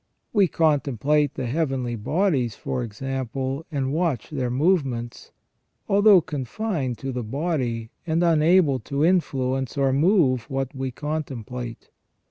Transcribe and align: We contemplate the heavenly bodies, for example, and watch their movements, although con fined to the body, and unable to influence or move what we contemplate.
We 0.33 0.47
contemplate 0.47 1.35
the 1.35 1.45
heavenly 1.45 1.95
bodies, 1.95 2.55
for 2.55 2.81
example, 2.81 3.67
and 3.71 3.93
watch 3.93 4.31
their 4.31 4.49
movements, 4.49 5.31
although 5.87 6.21
con 6.21 6.45
fined 6.45 6.97
to 6.97 7.11
the 7.11 7.21
body, 7.23 7.91
and 8.07 8.23
unable 8.23 8.79
to 8.79 9.05
influence 9.05 9.77
or 9.77 9.93
move 9.93 10.49
what 10.49 10.73
we 10.73 10.89
contemplate. 10.89 11.91